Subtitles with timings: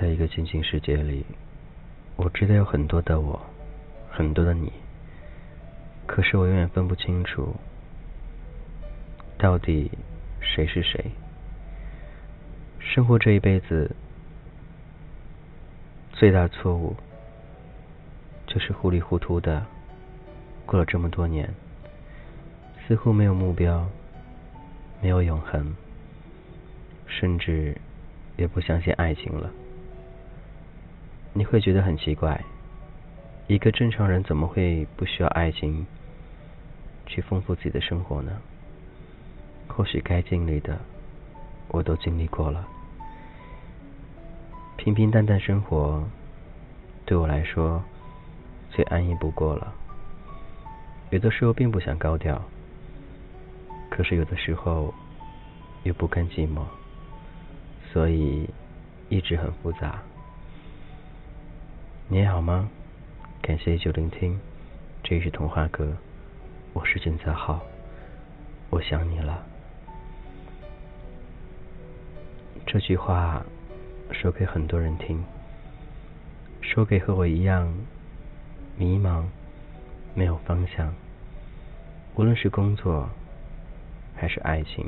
[0.00, 1.24] 在一个平行世界里，
[2.16, 3.40] 我知道有很多的我，
[4.10, 4.72] 很多的你，
[6.06, 7.54] 可是我永远分不清楚，
[9.38, 9.90] 到底
[10.40, 11.12] 谁是谁。
[12.80, 13.94] 生活这一辈子，
[16.12, 16.96] 最大错误
[18.54, 19.66] 就是糊里糊涂的
[20.64, 21.52] 过了这么多年，
[22.86, 23.84] 似乎没有目标，
[25.02, 25.74] 没有永恒，
[27.08, 27.76] 甚至
[28.36, 29.50] 也不相信爱情了。
[31.32, 32.44] 你会觉得很奇怪，
[33.48, 35.84] 一个正常人怎么会不需要爱情
[37.06, 38.40] 去丰富自己的生活呢？
[39.66, 40.78] 或许该经历的，
[41.66, 42.68] 我都经历过了。
[44.76, 46.04] 平平淡淡生活，
[47.04, 47.82] 对我来说
[48.74, 49.72] 最安逸不过了。
[51.10, 52.42] 有的时候并不想高调，
[53.88, 54.92] 可是有的时候
[55.84, 56.64] 又不甘寂寞，
[57.92, 58.50] 所以
[59.08, 60.02] 一直很复杂。
[62.08, 62.68] 你好吗？
[63.40, 64.38] 感谢依旧聆听，
[65.04, 65.96] 这里是童话歌，
[66.72, 67.60] 我是金泽浩，
[68.70, 69.46] 我想你了。
[72.66, 73.42] 这句话。
[74.12, 75.24] 说给很多人听，
[76.60, 77.74] 说给和我一样
[78.76, 79.22] 迷茫、
[80.14, 80.92] 没有方向，
[82.16, 83.08] 无论是工作
[84.16, 84.84] 还是爱情，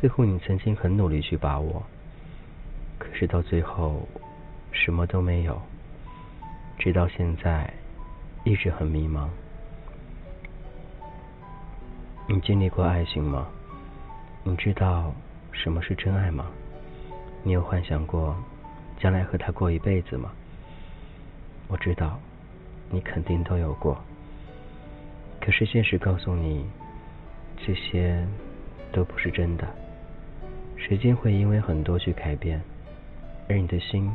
[0.00, 1.82] 似乎你曾经很努力去把握，
[2.98, 4.08] 可是到最后
[4.72, 5.60] 什么都没有，
[6.78, 7.72] 直到现在
[8.44, 9.28] 一直很迷茫。
[12.28, 13.46] 你经历过爱情吗？
[14.42, 15.14] 你知道
[15.52, 16.46] 什么是真爱吗？
[17.44, 18.36] 你有幻想过
[18.98, 20.32] 将来和他过一辈子吗？
[21.68, 22.18] 我知道，
[22.90, 23.96] 你肯定都有过。
[25.40, 26.66] 可是现实告诉你，
[27.58, 28.26] 这些
[28.90, 29.66] 都不是真的。
[30.76, 32.60] 时间会因为很多去改变，
[33.48, 34.10] 而你的心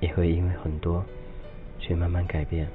[0.00, 1.04] 也会因为很多
[1.78, 2.66] 去慢慢改变。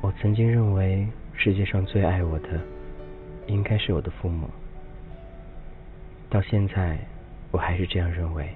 [0.00, 2.60] 我曾经认为世界上最爱我的
[3.46, 4.48] 应该是我的父母，
[6.30, 6.98] 到现在。
[7.52, 8.50] 我还是这样认为，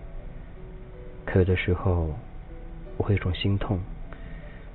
[1.25, 2.11] 可有的时候
[3.01, 3.81] 我会有种心痛，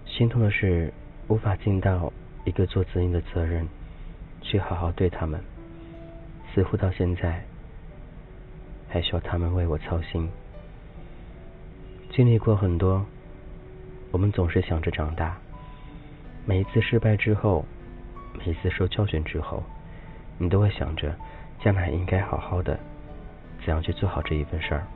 [0.08, 0.92] 心痛的是
[1.28, 2.12] 无法尽到
[2.44, 3.68] 一个做子女的责任，
[4.42, 5.40] 去好好对他们，
[6.52, 7.46] 似乎到现在
[8.90, 10.28] 还需要他们为我操心。
[12.12, 13.06] 经历过很多，
[14.10, 15.38] 我们总是想着长大，
[16.48, 17.64] 每一次失败之后，
[18.40, 19.62] 每一次受教训之后，
[20.40, 21.16] 你都会想着
[21.64, 22.80] 将来应该好好的。
[23.64, 24.88] 怎样去做好这一份事儿？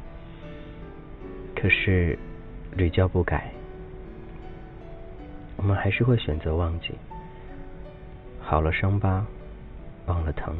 [1.56, 2.18] 可是
[2.76, 3.52] 屡教不改，
[5.58, 6.94] 我们还是会选择忘记。
[8.40, 9.26] 好了伤疤，
[10.06, 10.56] 忘了疼。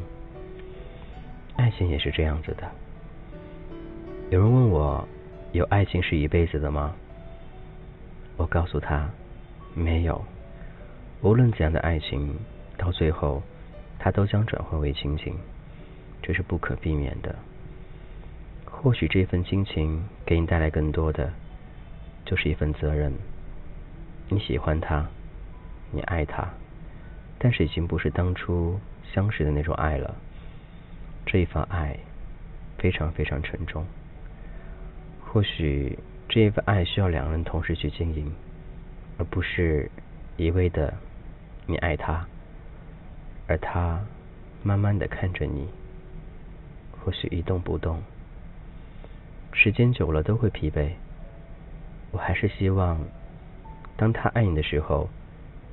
[1.56, 2.70] 爱情也是这样子的。
[4.30, 5.08] 有人问我，
[5.54, 6.94] 有爱情是一辈子的吗？
[8.38, 9.10] 我告诉他，
[9.74, 10.24] 没有。
[11.22, 12.36] 无论怎样的爱情，
[12.78, 13.42] 到最后，
[13.98, 15.36] 它都将转化为亲情，
[16.22, 17.36] 这是不可避免的。
[18.66, 21.34] 或许这份亲情给你带来更多的，
[22.26, 23.14] 就是一份责任。
[24.30, 25.08] 你喜欢他，
[25.92, 26.48] 你爱他，
[27.38, 28.80] 但是已经不是当初
[29.12, 30.16] 相识的那种爱了。
[31.26, 31.98] 这一份爱
[32.78, 33.86] 非常非常沉重。
[35.22, 35.98] 或许
[36.28, 38.32] 这一份爱需要两人同时去经营，
[39.18, 39.90] 而不是
[40.38, 40.94] 一味的
[41.66, 42.28] 你爱他，
[43.48, 44.00] 而他
[44.64, 45.68] 慢慢的看着你，
[47.00, 48.02] 或许一动不动。
[49.52, 50.92] 时间久了都会疲惫，
[52.12, 53.00] 我还是希望，
[53.96, 55.10] 当他爱你的时候，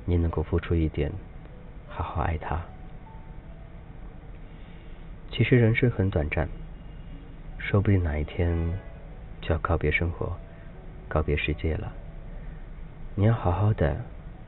[0.05, 1.11] 你能够付出一点，
[1.87, 2.61] 好好爱他。
[5.31, 6.47] 其实人生很短暂，
[7.57, 8.55] 说不定哪一天
[9.41, 10.35] 就要告别生活，
[11.07, 11.91] 告别世界了。
[13.15, 13.97] 你要好好的，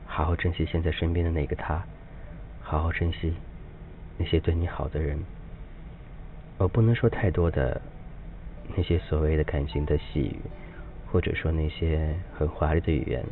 [0.06, 1.82] 好好珍惜现在身边的那个他，
[2.60, 3.34] 好好珍惜
[4.16, 5.18] 那些对你好的人。
[6.58, 7.80] 我不能说太多的。
[8.76, 10.36] 那些所谓的感情的细语，
[11.10, 13.24] 或者说那些很华丽的语言，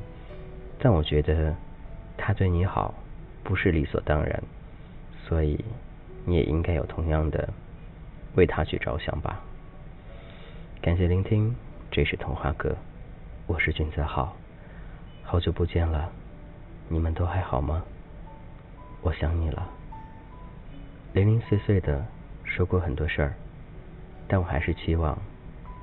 [0.78, 1.54] 但我觉得
[2.16, 2.94] 他对你好
[3.44, 4.42] 不是理所当然，
[5.24, 5.64] 所以
[6.24, 7.48] 你也应该有同样的
[8.34, 9.40] 为他去着想吧。
[10.80, 11.54] 感谢聆听，
[11.90, 12.76] 这是童话哥，
[13.46, 14.36] 我是君子浩，
[15.22, 16.10] 好久不见了，
[16.88, 17.84] 你们都还好吗？
[19.02, 19.68] 我想你了，
[21.12, 22.04] 零零碎碎的
[22.44, 23.34] 说过很多事儿。
[24.26, 25.16] 但我还是期望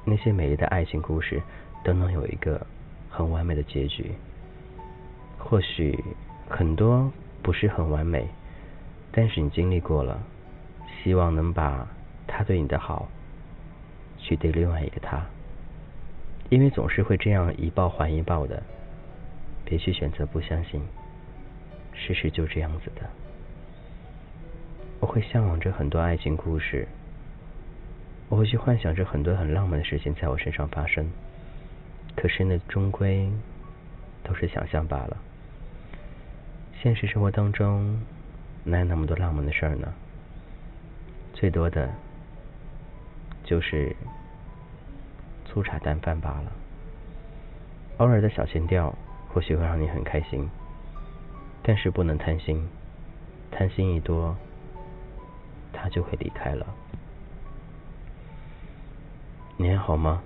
[0.05, 1.41] 那些美丽的爱情故事
[1.85, 2.67] 都能有一个
[3.09, 4.11] 很完美的结局。
[5.37, 6.03] 或许
[6.49, 7.09] 很多
[7.43, 8.27] 不是很完美，
[9.11, 10.21] 但是你经历过了，
[11.01, 11.87] 希望能把
[12.25, 13.07] 他对你的好
[14.17, 15.23] 去对另外一个他，
[16.49, 18.63] 因为总是会这样一报还一报的，
[19.63, 20.81] 别去选择不相信，
[21.93, 23.03] 事实就这样子的。
[24.99, 26.87] 我会向往着很多爱情故事，
[28.29, 31.07] 我会去幻想着很多很浪漫的事情在我身上发生，
[32.15, 33.29] 可是那终归
[34.23, 35.17] 都是想象罢了。
[36.81, 37.99] 现实生活当中
[38.63, 39.93] 哪有那么多浪漫的事儿呢？
[41.33, 41.89] 最多的
[43.43, 43.95] 就是
[45.45, 46.51] 粗茶淡饭罢了。
[47.97, 48.95] 偶尔的小情调
[49.29, 50.49] 或许会让你很开心，
[51.61, 52.67] 但是不能贪心，
[53.51, 54.35] 贪心一多。
[55.77, 56.65] 他就会离开了。
[59.57, 60.23] 你还好吗？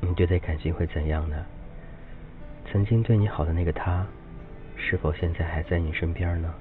[0.00, 1.44] 你对待感情会怎样呢？
[2.70, 4.06] 曾经对你好的那个他，
[4.76, 6.54] 是否现在还在你身边呢？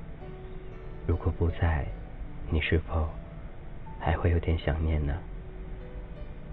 [1.08, 1.86] 如果不在，
[2.50, 3.10] 你是否
[4.00, 5.18] 还会有点想念呢？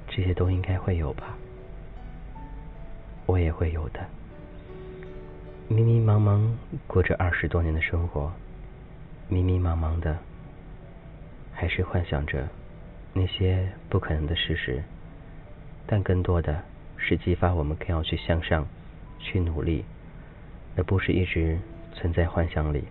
[0.08, 1.36] 这些都应该会有吧。
[3.26, 4.00] 我也会有的。
[5.68, 6.48] 迷迷茫茫
[6.86, 8.32] 过着二十多年的生活，
[9.28, 10.16] 迷迷茫茫的。
[11.52, 12.46] 还是幻想着
[13.14, 14.82] 那些不可能的事实，
[15.86, 16.62] 但更多的
[17.06, 18.66] 是激发我们更要去向上，
[19.20, 19.84] 去努力，
[20.76, 21.56] 而不是一直
[21.94, 22.82] 存在幻想里，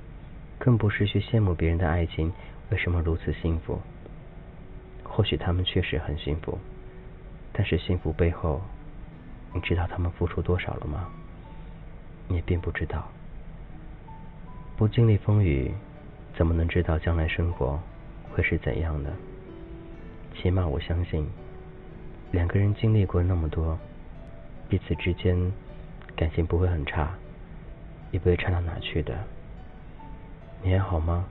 [0.58, 2.32] 更不是去羡慕别人的爱情
[2.70, 3.82] 为什么如此幸福。
[5.04, 6.58] 或许他们确实很幸福，
[7.52, 8.62] 但是幸福背后，
[9.54, 11.10] 你知道他们付出多少了吗？
[12.30, 13.12] 你并不知道。
[14.78, 15.74] 不经历风雨，
[16.38, 17.78] 怎么能知道将来生活？
[18.32, 19.12] 会是怎样的？
[20.36, 21.28] 起码我相信，
[22.32, 23.78] 两个人经历过那么多，
[24.70, 25.52] 彼此之间
[26.16, 27.14] 感情不会很差，
[28.12, 29.16] 也不会差到哪去的。
[30.62, 31.26] 你还好吗？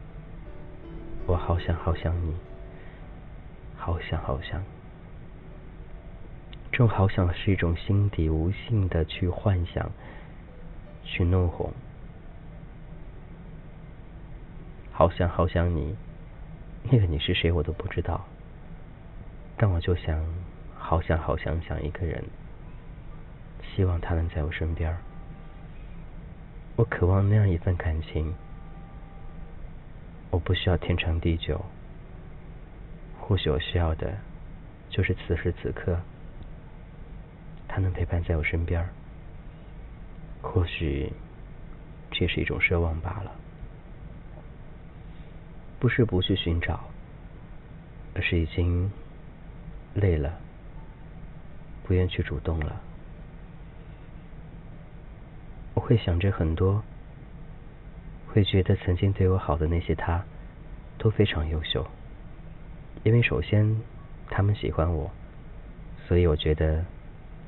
[1.26, 2.34] 我好想好想你，
[3.76, 4.62] 好想好想。
[6.70, 9.90] 这种好想是一种心底无性的去幻想，
[11.04, 11.72] 去怒吼。
[14.92, 15.96] 好想好想你。
[16.84, 18.24] 那个你是谁我都不知道，
[19.56, 20.22] 但我就想，
[20.76, 22.22] 好想好想想一个人，
[23.74, 24.96] 希望他能在我身边。
[26.76, 28.34] 我渴望那样一份感情，
[30.30, 31.64] 我不需要天长地久，
[33.20, 34.16] 或许我需要的，
[34.90, 36.00] 就是此时此刻，
[37.66, 38.86] 他能陪伴在我身边。
[40.42, 41.12] 或许，
[42.10, 43.32] 这是一种奢望罢了。
[45.80, 46.80] 不是不去寻找，
[48.14, 48.90] 而是已经
[49.94, 50.38] 累了，
[51.82, 52.80] 不愿去主动了。
[55.73, 56.82] 我会想着很多，
[58.28, 60.24] 会觉得曾经对我好的那些他
[60.96, 61.86] 都非常优秀，
[63.02, 63.78] 因为首先
[64.30, 65.10] 他们喜欢我，
[66.08, 66.82] 所以我觉得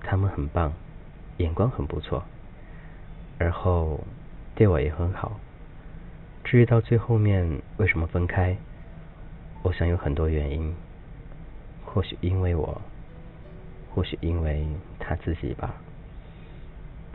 [0.05, 0.71] 他们很棒，
[1.39, 2.23] 眼光很不错，
[3.39, 4.05] 而后
[4.55, 5.41] 对我也很好。
[6.45, 8.55] 至于到最后面为什么分开，
[9.63, 10.75] 我想有很多原因，
[11.87, 12.83] 或许因为我，
[13.95, 14.69] 或许因为
[14.99, 15.75] 他自己吧。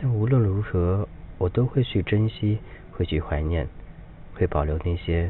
[0.01, 1.07] 但无论如何，
[1.38, 2.57] 我都会去珍惜，
[2.92, 3.67] 会去怀念，
[4.34, 5.29] 会保留那些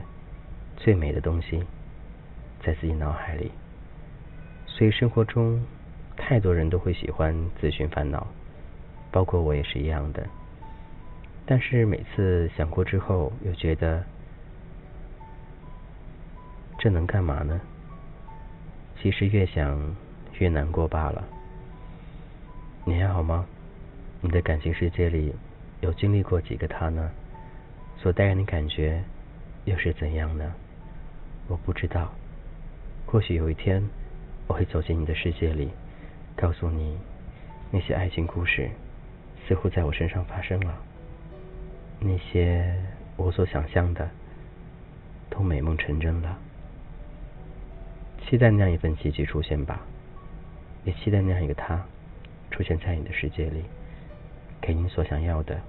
[0.77, 1.61] 最美的东西
[2.63, 3.51] 在自己脑海里。
[4.65, 5.61] 所以生活中
[6.15, 8.25] 太多人都会喜欢自寻烦恼，
[9.11, 10.25] 包括我也是一样的。
[11.45, 14.01] 但是每次想过之后，又觉得
[16.79, 17.59] 这能干嘛呢？
[19.01, 19.95] 其实越想
[20.39, 21.27] 越难过罢了。
[22.85, 23.45] 你还好吗？
[24.23, 25.33] 你的感情世界里
[25.79, 27.11] 有经历过几个他呢？
[27.97, 29.03] 所带给你感觉
[29.65, 30.53] 又是怎样呢？
[31.47, 32.13] 我不知道。
[33.07, 33.83] 或许有一天
[34.45, 35.71] 我会走进你的世界里，
[36.35, 36.99] 告诉你
[37.71, 38.69] 那些爱情故事
[39.47, 40.77] 似乎在我身上发生了。
[41.99, 42.75] 那些
[43.15, 44.07] 我所想象的
[45.31, 46.37] 都美梦成真了，
[48.23, 49.81] 期待那样一份奇迹出现吧，
[50.83, 51.83] 也期待那样一个他
[52.51, 53.63] 出现在你的世界里，
[54.61, 55.59] 给你所想要的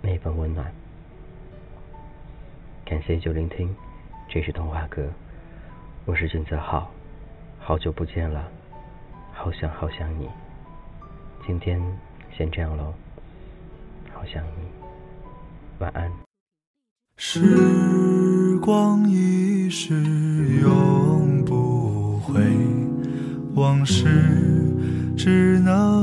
[0.00, 0.72] 那份温暖。
[2.84, 3.74] 感谢就聆听，
[4.28, 5.02] 这是童话哥，
[6.04, 6.90] 我是俊泽浩，
[7.58, 8.48] 好久不见了，
[9.32, 10.28] 好想好想你，
[11.46, 11.80] 今天
[12.36, 12.94] 先这样喽，
[14.12, 14.68] 好想你。
[15.78, 16.10] 晚安。
[17.16, 19.94] 时光一逝
[20.60, 22.42] 永不回，
[23.54, 24.04] 往事
[25.16, 25.93] 只能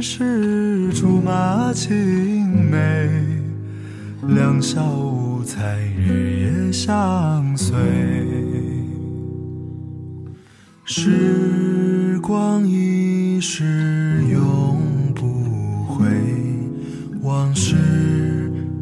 [0.00, 3.08] 是竹马青梅，
[4.34, 7.74] 两小无猜，日夜相随。
[10.84, 14.80] 时光一逝永
[15.14, 15.24] 不
[15.86, 16.04] 回，
[17.22, 17.76] 往事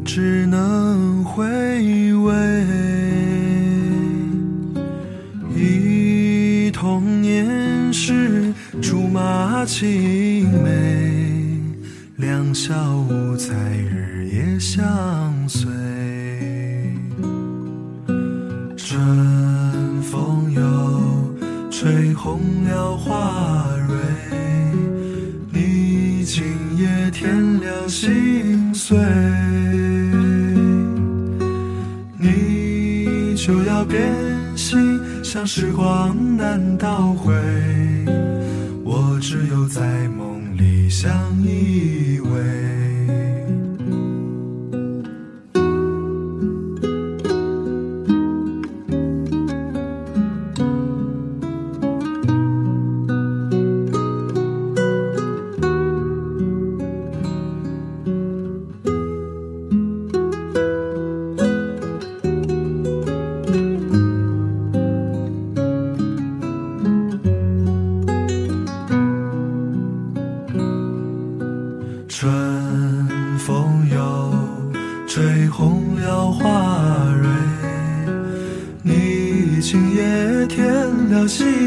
[0.03, 1.43] 只能回
[2.13, 2.65] 味。
[5.55, 7.45] 忆童年
[7.97, 11.61] 是竹马青梅，
[12.17, 13.53] 两小无猜，
[13.89, 14.77] 日夜相
[15.47, 15.71] 随。
[18.75, 18.99] 春
[20.01, 20.61] 风又
[21.71, 23.95] 吹红了花蕊，
[25.53, 26.43] 你今
[26.77, 28.97] 夜添了心碎，
[32.19, 37.33] 你就要变心，像时光难倒回，
[38.83, 41.11] 我只有在梦里相
[41.43, 42.74] 依偎。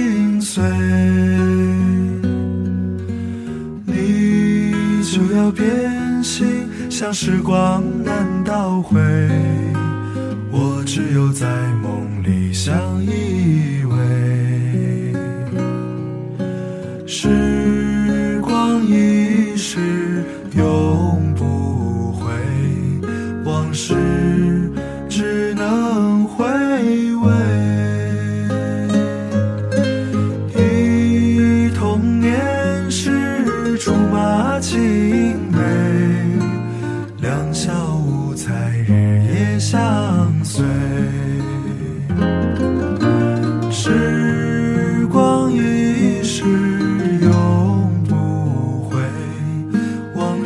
[0.09, 0.65] 心碎，
[3.85, 4.73] 你
[5.03, 8.99] 就要变心，像时光难倒回，
[10.51, 11.47] 我只有在
[11.83, 12.75] 梦里相
[13.05, 14.28] 依偎。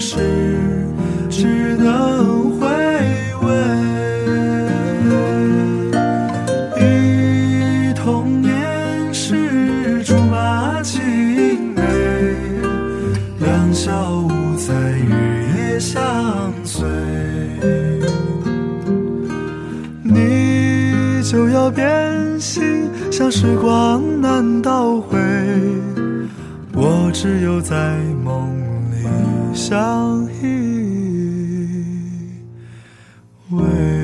[0.04, 0.18] 事
[1.30, 2.66] 只能回
[3.40, 3.46] 味。
[6.80, 8.50] 忆童年
[9.14, 11.00] 时竹马青
[11.76, 11.80] 梅，
[13.38, 13.92] 两小
[14.22, 16.02] 无猜，日夜相
[16.64, 16.84] 随。
[20.02, 21.86] 你就要变
[22.40, 25.16] 心，像时光难倒回，
[26.74, 28.81] 我只有在梦里
[29.54, 30.46] 相依
[33.50, 34.01] 偎